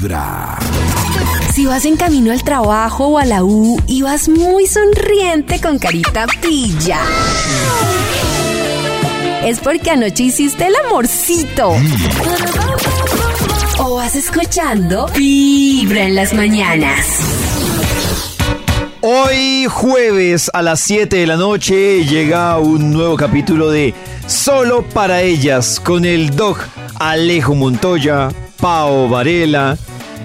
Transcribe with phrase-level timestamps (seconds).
[0.00, 0.58] Vibra.
[1.52, 5.78] Si vas en camino al trabajo o a la U y vas muy sonriente con
[5.78, 7.00] carita pilla.
[9.44, 11.74] Es porque anoche hiciste el amorcito.
[13.78, 17.06] O vas escuchando Vibra en las mañanas.
[19.02, 23.94] Hoy jueves a las 7 de la noche llega un nuevo capítulo de
[24.26, 26.58] Solo para ellas con el Dog
[26.98, 28.30] Alejo Montoya,
[28.60, 29.76] Pao Varela,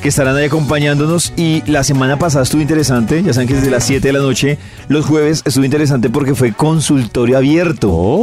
[0.00, 1.32] que estarán ahí acompañándonos.
[1.36, 4.58] Y la semana pasada estuvo interesante, ya saben que desde las 7 de la noche,
[4.88, 8.22] los jueves estuvo interesante porque fue consultorio abierto.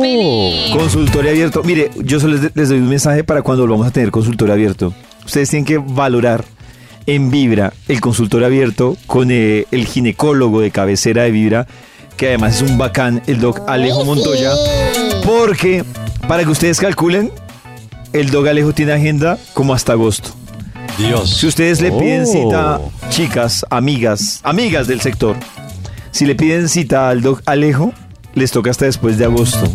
[0.73, 1.63] Consultorio abierto.
[1.63, 4.93] Mire, yo solo les, les doy un mensaje para cuando volvamos a tener consultorio abierto.
[5.25, 6.45] Ustedes tienen que valorar
[7.07, 11.67] en Vibra el consultorio abierto con eh, el ginecólogo de cabecera de Vibra,
[12.17, 14.51] que además es un bacán, el doc Alejo Montoya.
[15.23, 15.83] Porque,
[16.27, 17.31] para que ustedes calculen,
[18.13, 20.31] el doc Alejo tiene agenda como hasta agosto.
[20.97, 21.29] Dios.
[21.37, 22.25] Si ustedes le piden Oh.
[22.25, 25.35] cita, chicas, amigas, amigas del sector,
[26.11, 27.93] si le piden cita al doc Alejo,
[28.33, 29.67] les toca hasta después de agosto.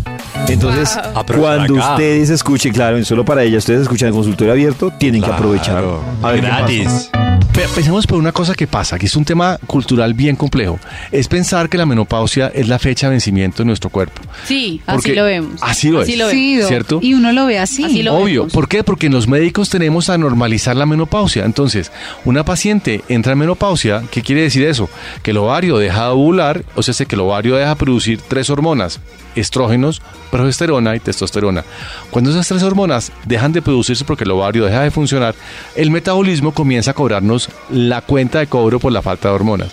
[0.48, 1.92] Entonces, Ah, pero cuando acá.
[1.92, 5.74] ustedes escuchen, claro, y solo para ellas, ustedes escuchan el consultorio abierto, tienen que aprovechar.
[5.82, 6.00] Claro.
[6.22, 6.58] A ver qué pasa.
[6.58, 7.10] Gratis.
[7.54, 10.78] Pe- Pensemos por una cosa que pasa, que es un tema cultural bien complejo.
[11.10, 14.22] Es pensar que la menopausia es la fecha de vencimiento de nuestro cuerpo.
[14.44, 15.60] Sí, así lo vemos.
[15.62, 16.16] así lo es.
[16.16, 16.68] lo vemos.
[16.68, 17.00] ¿Cierto?
[17.02, 17.82] Y uno lo ve así.
[17.84, 18.42] Así lo Obvio.
[18.42, 18.52] vemos.
[18.52, 18.84] ¿Por qué?
[18.84, 21.44] Porque en los médicos tenemos a normalizar la menopausia.
[21.44, 21.90] Entonces,
[22.24, 24.88] una paciente entra en menopausia, ¿qué quiere decir eso?
[25.22, 28.48] Que el ovario deja de ovular, o sea, que el ovario deja de producir tres
[28.50, 29.00] hormonas,
[29.34, 31.64] estrógenos, progesterona y testosterona.
[32.10, 35.34] Cuando esas tres hormonas dejan de producirse porque el ovario deja de funcionar,
[35.74, 37.39] el metabolismo comienza a cobrarnos
[37.70, 39.70] la cuenta de cobro por la falta de hormonas.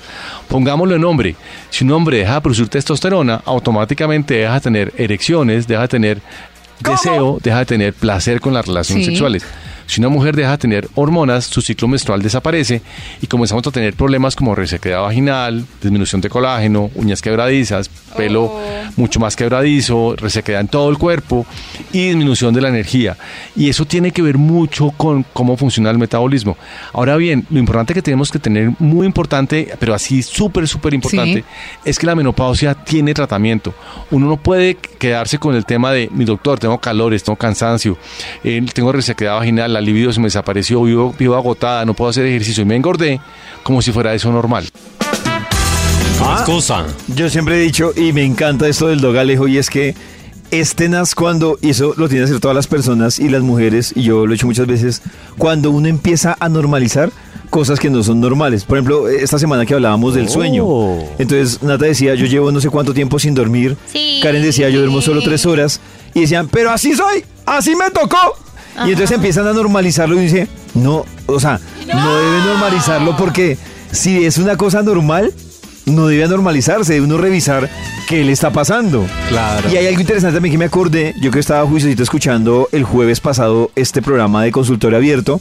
[0.47, 1.35] Pongámoslo en hombre.
[1.69, 6.21] Si un hombre deja de producir testosterona, automáticamente deja de tener erecciones, deja de tener
[6.79, 9.11] deseo, deja de tener placer con las relaciones Sí.
[9.11, 9.43] sexuales.
[9.87, 12.81] Si una mujer deja de tener hormonas, su ciclo menstrual desaparece
[13.21, 18.53] y comenzamos a tener problemas como resequedad vaginal, disminución de colágeno, uñas quebradizas, pelo
[18.97, 21.45] mucho más quebradizo, resequedad en todo el cuerpo
[21.91, 23.17] y disminución de la energía.
[23.55, 26.57] Y eso tiene que ver mucho con cómo funciona el metabolismo.
[26.93, 31.43] Ahora bien, lo importante que tenemos que tener, muy importante, pero así súper, súper importante,
[31.85, 33.73] es que la menopausia tiene tratamiento.
[34.11, 37.97] Uno no puede quedarse con el tema de, mi doctor, tengo calores, tengo cansancio,
[38.43, 42.25] eh, tengo resequedad vaginal, la libido se me desapareció, vivo, vivo agotada, no puedo hacer
[42.25, 43.19] ejercicio y me engordé,
[43.63, 44.67] como si fuera eso normal.
[46.19, 46.85] Ah, Excusa.
[47.07, 49.95] Yo siempre he dicho, y me encanta esto del dog Alejo, y es que
[50.49, 53.93] es tenaz cuando, y eso lo tienen que hacer todas las personas y las mujeres,
[53.95, 55.03] y yo lo he hecho muchas veces,
[55.37, 57.11] cuando uno empieza a normalizar
[57.49, 58.63] cosas que no son normales.
[58.65, 60.63] Por ejemplo, esta semana que hablábamos del sueño.
[60.65, 61.15] Oh.
[61.17, 63.77] Entonces, Nata decía, yo llevo no sé cuánto tiempo sin dormir.
[63.85, 64.19] Sí.
[64.21, 65.79] Karen decía, yo duermo solo tres horas.
[66.13, 68.17] Y decían, pero así soy, así me tocó.
[68.85, 73.57] Y entonces empiezan a normalizarlo y dice, no, o sea, no debe normalizarlo porque
[73.91, 75.33] si es una cosa normal,
[75.85, 77.69] no debe normalizarse, debe uno revisar
[78.07, 79.05] qué le está pasando.
[79.29, 79.71] Claro.
[79.71, 83.19] Y hay algo interesante también que me acordé, yo que estaba juiciosito escuchando el jueves
[83.19, 85.39] pasado este programa de consultorio abierto,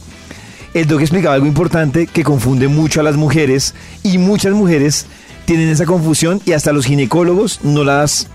[0.73, 3.73] el doc explicaba algo importante que confunde mucho a las mujeres
[4.03, 5.05] y muchas mujeres
[5.45, 8.27] tienen esa confusión y hasta los ginecólogos no las,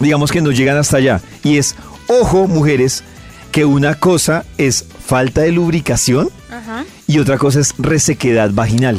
[0.00, 1.20] digamos que no llegan hasta allá.
[1.42, 1.74] Y es,
[2.06, 3.02] ojo mujeres,
[3.54, 6.28] que una cosa es falta de lubricación
[7.06, 8.98] y otra cosa es resequedad vaginal.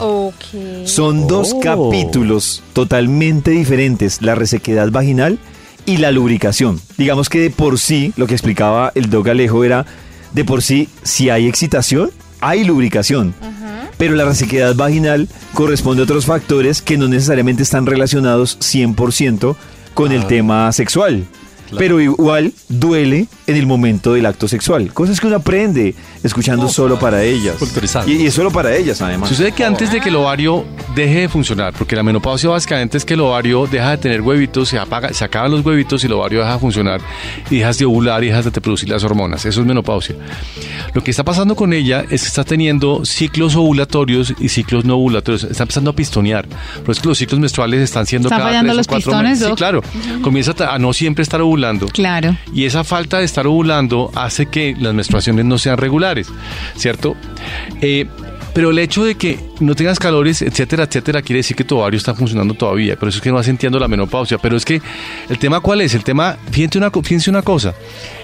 [0.86, 1.60] Son dos Oh.
[1.60, 5.40] capítulos totalmente diferentes, la resequedad vaginal
[5.86, 6.80] y la lubricación.
[6.98, 9.86] Digamos que de por sí, lo que explicaba el Doc Alejo era,
[10.32, 13.36] de por sí, si hay excitación, hay lubricación.
[13.98, 19.58] Pero la resequedad vaginal corresponde a otros factores que no necesariamente están relacionados 100%
[19.94, 21.26] con el tema sexual.
[21.78, 24.94] Pero igual duele en el momento del acto sexual.
[24.94, 27.56] Cosas que uno aprende escuchando solo para ellas.
[28.08, 29.30] Y, y es solo para ellas, además.
[29.30, 30.66] Sucede que antes de que el ovario
[30.96, 34.70] deje de funcionar, porque la menopausia básicamente es que el ovario deja de tener huevitos,
[34.70, 37.02] se, apaga, se acaban los huevitos y el ovario deja de funcionar
[37.50, 39.46] y dejas de ovular y dejas de producir las hormonas.
[39.46, 40.16] Eso es menopausia.
[40.94, 44.96] Lo que está pasando con ella es que está teniendo ciclos ovulatorios y ciclos no
[44.96, 45.44] ovulatorios.
[45.44, 46.48] Está empezando a pistonear.
[46.80, 49.12] Pero es que los ciclos menstruales están siendo ¿Están cada fallando tres o los cuatro
[49.12, 49.48] pistones, meses.
[49.48, 49.82] Sí, claro.
[50.22, 51.65] Comienza a no siempre estar ovulando.
[51.88, 52.38] Claro.
[52.54, 56.28] Y esa falta de estar ovulando hace que las menstruaciones no sean regulares,
[56.76, 57.16] ¿cierto?
[57.82, 58.08] Eh,
[58.56, 61.98] pero el hecho de que no tengas calores, etcétera, etcétera, quiere decir que tu ovario
[61.98, 62.96] está funcionando todavía.
[62.96, 64.38] Por eso es que no vas sintiendo la menopausia.
[64.38, 64.82] Pero es que
[65.28, 65.94] el tema, ¿cuál es?
[65.94, 67.74] El tema, fíjense una, fíjense una cosa.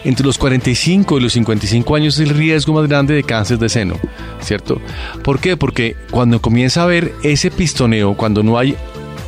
[0.06, 3.68] Entre los 45 y los 55 años es el riesgo más grande de cáncer de
[3.68, 4.00] seno,
[4.40, 4.80] ¿cierto?
[5.22, 5.58] ¿Por qué?
[5.58, 8.78] Porque cuando comienza a haber ese pistoneo, cuando no hay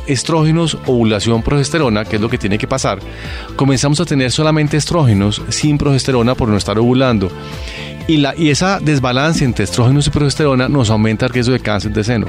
[0.06, 2.98] estrógenos, ovulación, progesterona, que es lo que tiene que pasar,
[3.56, 7.30] comenzamos a tener solamente estrógenos sin progesterona por no estar ovulando.
[8.06, 11.92] Y, la, y esa desbalance entre estrógenos y progesterona nos aumenta el riesgo de cáncer
[11.92, 12.26] de seno.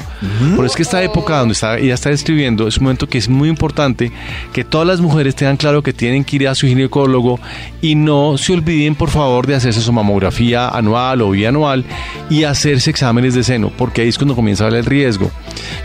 [0.56, 3.18] Por eso es que esta época donde está, ella está describiendo es un momento que
[3.18, 4.12] es muy importante
[4.54, 7.40] que todas las mujeres tengan claro que tienen que ir a su ginecólogo
[7.82, 11.84] y no se olviden, por favor, de hacerse su mamografía anual o bianual
[12.30, 15.30] y hacerse exámenes de seno, porque ahí es cuando comienza a ver el riesgo.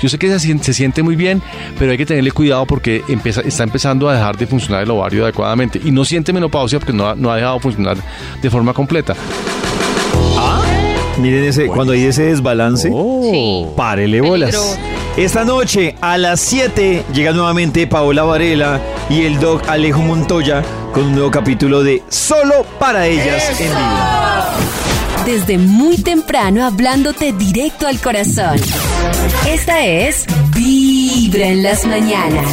[0.00, 1.42] Yo sé que se, se siente muy bien,
[1.78, 5.25] pero hay que tenerle cuidado porque empieza, está empezando a dejar de funcionar el ovario
[5.25, 7.96] adecuadamente y no siente menopausia porque no no ha dejado de funcionar
[8.40, 9.14] de forma completa.
[11.20, 13.72] Miren ese, cuando hay ese desbalance, Oh.
[13.76, 14.78] párele bolas.
[15.17, 18.81] Esta noche a las 7 llega nuevamente Paola Varela
[19.11, 20.62] y el doc Alejo Montoya
[20.94, 24.50] con un nuevo capítulo de Solo para ellas en Vibra.
[25.26, 28.56] Desde muy temprano hablándote directo al corazón.
[29.46, 30.25] Esta es
[30.56, 32.46] Vibra en las mañanas.